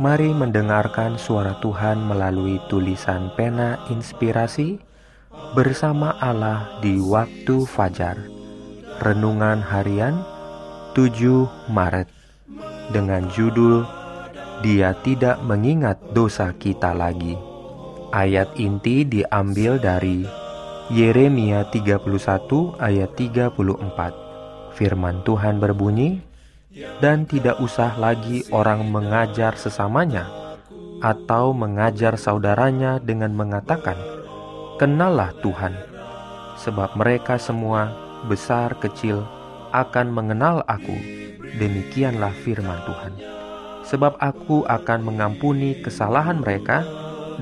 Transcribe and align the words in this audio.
Mari 0.00 0.32
mendengarkan 0.32 1.20
suara 1.20 1.60
Tuhan 1.60 2.00
melalui 2.08 2.56
tulisan 2.72 3.28
pena 3.36 3.76
inspirasi 3.92 4.80
bersama 5.52 6.16
Allah 6.16 6.80
di 6.80 6.96
waktu 6.96 7.68
fajar. 7.68 8.16
Renungan 9.04 9.60
harian 9.60 10.24
7 10.96 11.68
Maret 11.68 12.08
dengan 12.88 13.28
judul 13.32 13.84
Dia 14.64 14.96
tidak 15.04 15.42
mengingat 15.44 16.00
dosa 16.16 16.54
kita 16.56 16.94
lagi. 16.96 17.36
Ayat 18.14 18.54
inti 18.56 19.04
diambil 19.04 19.76
dari 19.76 20.24
Yeremia 20.88 21.68
31 21.68 22.80
ayat 22.80 23.10
34. 23.16 24.76
Firman 24.76 25.20
Tuhan 25.24 25.60
berbunyi, 25.60 26.31
dan 27.00 27.28
tidak 27.28 27.60
usah 27.60 27.94
lagi 28.00 28.44
orang 28.48 28.88
mengajar 28.88 29.56
sesamanya 29.56 30.28
atau 31.02 31.52
mengajar 31.52 32.16
saudaranya 32.16 33.02
dengan 33.02 33.34
mengatakan, 33.34 33.98
"Kenallah 34.78 35.34
Tuhan," 35.42 35.74
sebab 36.56 36.94
mereka 36.96 37.36
semua 37.36 37.92
besar 38.30 38.78
kecil 38.78 39.26
akan 39.74 40.12
mengenal 40.12 40.62
Aku. 40.68 40.94
Demikianlah 41.58 42.32
firman 42.46 42.80
Tuhan. 42.88 43.12
Sebab 43.82 44.16
Aku 44.22 44.64
akan 44.64 45.04
mengampuni 45.04 45.82
kesalahan 45.82 46.40
mereka 46.40 46.86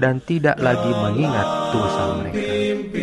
dan 0.00 0.18
tidak 0.24 0.58
lagi 0.58 0.90
mengingat 0.90 1.46
dosa 1.70 2.02
mereka. 2.18 2.99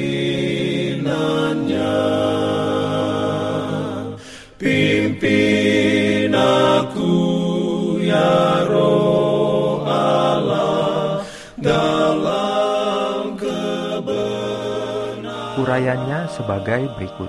Dalam 11.67 13.35
kebenaran. 13.35 15.19
Urayanya 15.59 16.31
sebagai 16.31 16.87
berikut. 16.95 17.27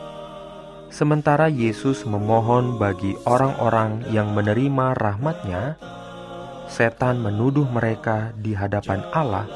Sementara 0.88 1.50
Yesus 1.50 2.06
memohon 2.06 2.78
bagi 2.78 3.18
orang-orang 3.26 4.06
yang 4.14 4.32
menerima 4.32 4.94
rahmatnya, 4.96 5.76
setan 6.70 7.18
menuduh 7.20 7.66
mereka 7.68 8.32
di 8.38 8.54
hadapan 8.54 9.02
Allah 9.10 9.46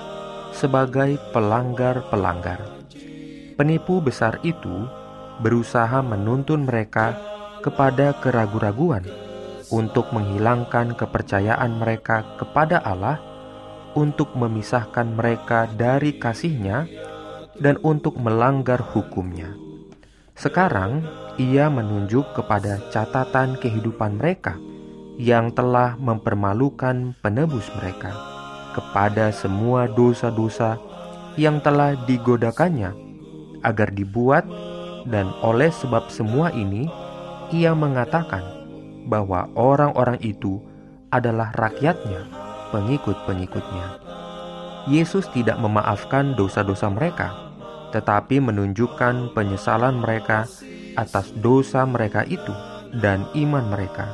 sebagai 0.52 1.16
pelanggar-pelanggar. 1.32 2.60
Penipu 3.56 4.02
besar 4.04 4.42
itu 4.44 4.86
berusaha 5.40 6.04
menuntun 6.04 6.68
mereka 6.68 7.16
kepada 7.64 8.12
keraguan-raguan 8.20 9.06
untuk 9.72 10.12
menghilangkan 10.12 10.92
kepercayaan 10.92 11.80
mereka 11.80 12.36
kepada 12.36 12.84
Allah, 12.84 13.16
untuk 13.94 14.34
memisahkan 14.34 15.12
mereka 15.12 15.68
dari 15.72 16.16
kasihnya, 16.16 16.88
dan 17.60 17.76
untuk 17.84 18.16
melanggar 18.18 18.80
hukumnya. 18.80 19.52
Sekarang, 20.32 21.04
ia 21.36 21.68
menunjuk 21.68 22.32
kepada 22.34 22.80
catatan 22.90 23.60
kehidupan 23.60 24.16
mereka 24.16 24.56
yang 25.20 25.52
telah 25.52 25.94
mempermalukan 26.00 27.12
penebus 27.20 27.68
mereka 27.76 28.16
kepada 28.72 29.28
semua 29.30 29.84
dosa-dosa 29.84 30.80
yang 31.36 31.60
telah 31.60 31.92
digodakannya 32.08 32.96
agar 33.60 33.92
dibuat 33.92 34.48
dan 35.04 35.28
oleh 35.44 35.68
sebab 35.68 36.08
semua 36.08 36.48
ini 36.56 36.88
ia 37.52 37.76
mengatakan 37.76 38.42
bahwa 39.06 39.50
orang-orang 39.52 40.16
itu 40.24 40.62
adalah 41.12 41.52
rakyatnya, 41.52 42.24
pengikut-pengikutnya. 42.72 44.00
Yesus 44.90 45.30
tidak 45.30 45.62
memaafkan 45.62 46.34
dosa-dosa 46.34 46.90
mereka, 46.90 47.52
tetapi 47.94 48.42
menunjukkan 48.42 49.30
penyesalan 49.36 50.00
mereka 50.00 50.48
atas 50.98 51.30
dosa 51.38 51.86
mereka 51.86 52.26
itu 52.26 52.50
dan 52.98 53.28
iman 53.36 53.62
mereka. 53.70 54.10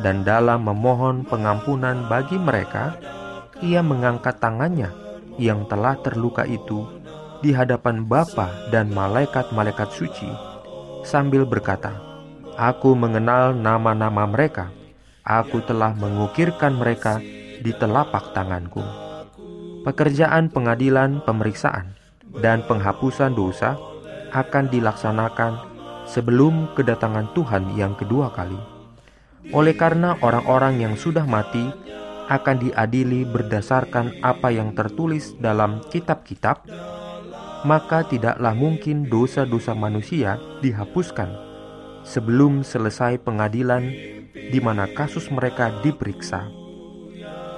Dan 0.00 0.24
dalam 0.24 0.64
memohon 0.64 1.22
pengampunan 1.28 2.08
bagi 2.08 2.40
mereka, 2.40 2.96
ia 3.60 3.84
mengangkat 3.84 4.40
tangannya 4.40 4.90
yang 5.36 5.68
telah 5.68 5.94
terluka 6.00 6.48
itu 6.48 6.88
di 7.44 7.52
hadapan 7.52 8.02
Bapa 8.02 8.50
dan 8.72 8.90
malaikat-malaikat 8.90 9.88
suci 9.92 10.28
sambil 11.06 11.44
berkata, 11.46 11.92
Aku 12.56 12.92
mengenal 12.92 13.56
nama-nama 13.56 14.28
mereka. 14.28 14.68
Aku 15.22 15.62
telah 15.62 15.94
mengukirkan 15.94 16.74
mereka 16.76 17.22
di 17.62 17.70
telapak 17.78 18.34
tanganku. 18.34 18.82
Pekerjaan 19.86 20.50
pengadilan 20.50 21.22
pemeriksaan 21.22 21.94
dan 22.42 22.66
penghapusan 22.66 23.34
dosa 23.38 23.78
akan 24.34 24.66
dilaksanakan 24.70 25.52
sebelum 26.10 26.74
kedatangan 26.74 27.30
Tuhan 27.32 27.72
yang 27.78 27.94
kedua 27.94 28.34
kali. 28.34 28.58
Oleh 29.50 29.74
karena 29.74 30.18
orang-orang 30.22 30.82
yang 30.82 30.94
sudah 30.94 31.26
mati 31.26 31.66
akan 32.30 32.56
diadili 32.62 33.26
berdasarkan 33.26 34.22
apa 34.22 34.54
yang 34.54 34.72
tertulis 34.72 35.34
dalam 35.42 35.82
kitab-kitab, 35.90 36.62
maka 37.66 38.06
tidaklah 38.06 38.54
mungkin 38.54 39.10
dosa-dosa 39.10 39.74
manusia 39.74 40.38
dihapuskan 40.62 41.30
sebelum 42.06 42.62
selesai 42.62 43.18
pengadilan 43.22 43.86
di 44.32 44.58
mana 44.62 44.86
kasus 44.90 45.30
mereka 45.30 45.74
diperiksa. 45.82 46.61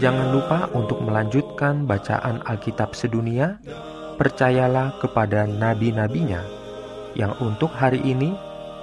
Jangan 0.00 0.32
lupa 0.32 0.64
untuk 0.72 1.04
melanjutkan 1.04 1.84
bacaan 1.84 2.40
Alkitab 2.48 2.96
sedunia. 2.96 3.60
Percayalah 4.16 4.96
kepada 4.96 5.44
nabi-nabinya 5.44 6.40
yang 7.12 7.36
untuk 7.36 7.68
hari 7.76 8.00
ini 8.00 8.32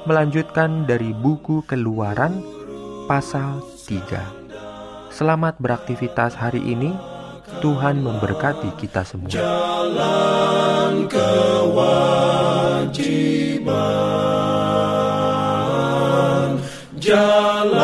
melanjutkan 0.05 0.85
dari 0.85 1.17
buku 1.17 1.65
Keluaran 1.65 2.37
pasal 3.09 3.65
3. 3.89 5.09
Selamat 5.09 5.57
beraktivitas 5.57 6.37
hari 6.37 6.61
ini. 6.61 6.93
Tuhan 7.65 7.97
memberkati 8.05 8.77
kita 8.77 9.01
semua. 9.01 9.33
Jalan 9.33 11.09
kewajiban, 11.09 12.13
jalan. 17.01 17.76